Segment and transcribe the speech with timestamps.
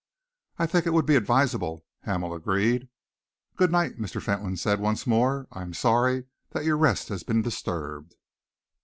[0.57, 2.89] "I think it would be advisable," Hamel agreed.
[3.55, 4.19] "Good night!" Mr.
[4.19, 5.47] Fentolin said once more.
[5.51, 8.15] "I am sorry that your rest has been disturbed."